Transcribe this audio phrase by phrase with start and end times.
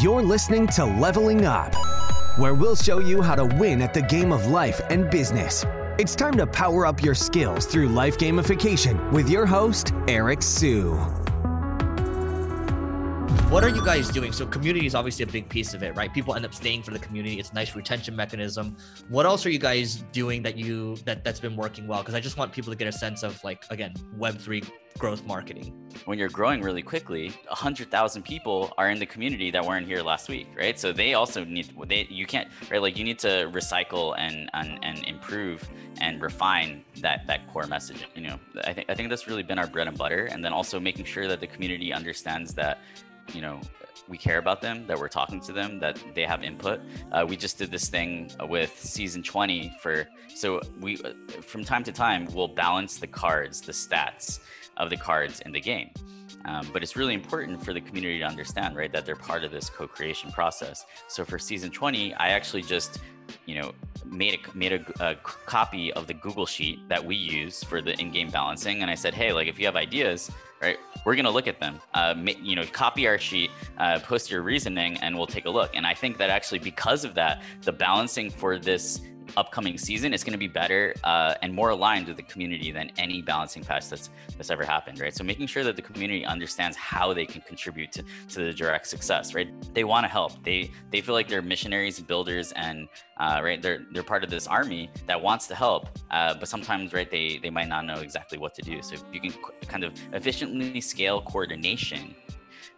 [0.00, 1.74] You're listening to Leveling Up,
[2.38, 5.64] where we'll show you how to win at the game of life and business.
[5.98, 10.94] It's time to power up your skills through life gamification with your host, Eric Siu.
[13.50, 14.32] What are you guys doing?
[14.32, 16.12] So community is obviously a big piece of it, right?
[16.12, 17.38] People end up staying for the community.
[17.38, 18.76] It's a nice retention mechanism.
[19.08, 22.00] What else are you guys doing that you that that's been working well?
[22.00, 24.62] Because I just want people to get a sense of like again, Web three
[24.98, 25.78] growth marketing.
[26.04, 30.28] When you're growing really quickly, 100,000 people are in the community that weren't here last
[30.28, 30.78] week, right?
[30.78, 34.78] So they also need they you can't right like you need to recycle and and,
[34.82, 35.68] and improve
[36.00, 38.06] and refine that that core message.
[38.14, 40.52] You know, I think I think that's really been our bread and butter and then
[40.52, 42.80] also making sure that the community understands that
[43.32, 43.60] you know
[44.08, 46.80] we care about them that we're talking to them that they have input.
[47.12, 51.84] Uh, we just did this thing with season 20 for so we uh, from time
[51.84, 54.40] to time we'll balance the cards the stats
[54.76, 55.90] of the cards in the game.
[56.44, 59.52] Um, but it's really important for the community to understand right that they're part of
[59.52, 60.84] this co-creation process.
[61.06, 62.98] So for season 20 i actually just
[63.46, 63.72] you know
[64.04, 67.98] made a made a, a, copy of the google sheet that we use for the
[68.00, 70.30] in-game balancing and i said hey like if you have ideas
[70.62, 70.78] right?
[71.04, 71.80] We're going to look at them.
[71.92, 75.74] Uh, you know copy our sheet uh, post your reasoning and we'll take a look.
[75.74, 79.00] And i think that actually because of that the balancing for this
[79.36, 82.90] upcoming season it's going to be better uh, and more aligned with the community than
[82.98, 85.14] any balancing patch that's that's ever happened, right?
[85.14, 88.86] So making sure that the community understands how they can contribute to, to the direct
[88.86, 89.48] success, right?
[89.74, 90.42] They want to help.
[90.44, 92.88] They they feel like they're missionaries, builders, and
[93.18, 96.92] uh, right they're they're part of this army that wants to help, uh, but sometimes
[96.92, 98.82] right they they might not know exactly what to do.
[98.82, 99.32] So if you can
[99.68, 102.14] kind of efficiently scale coordination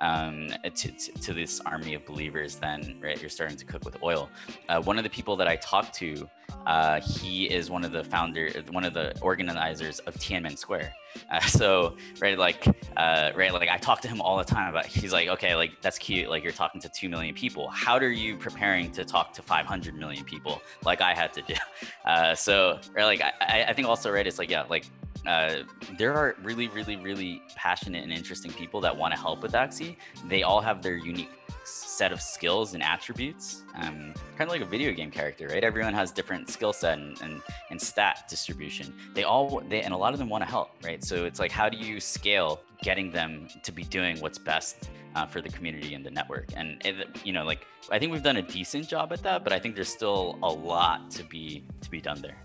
[0.00, 4.02] um, to, to, to, this army of believers, then right, you're starting to cook with
[4.02, 4.28] oil.
[4.68, 6.28] Uh, one of the people that I talked to,
[6.66, 10.94] uh, he is one of the founder, one of the organizers of Tiananmen Square.
[11.30, 14.86] Uh, so right, like uh, right, like I talk to him all the time about.
[14.86, 16.28] He's like, okay, like that's cute.
[16.28, 17.68] Like you're talking to two million people.
[17.68, 21.54] How are you preparing to talk to 500 million people, like I had to do?
[22.04, 24.86] Uh, so right, like I, I think also right, it's like yeah, like
[25.26, 25.62] uh,
[25.98, 29.96] there are really, really, really passionate and interesting people that want to help with Axie.
[30.28, 31.30] They all have their unique
[31.64, 35.62] set of skills and attributes, um, kind of like a video game character, right?
[35.62, 37.40] Everyone has different skill set and, and,
[37.70, 38.92] and stat distribution.
[39.14, 41.04] They all, they, and a lot of them want to help, right?
[41.04, 45.26] So it's like, how do you scale getting them to be doing what's best uh,
[45.26, 46.48] for the community and the network?
[46.56, 49.52] And, it, you know, like, I think we've done a decent job at that, but
[49.52, 52.38] I think there's still a lot to be, to be done there.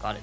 [0.00, 0.22] Got it.